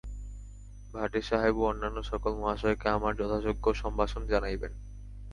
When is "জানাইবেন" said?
4.27-4.73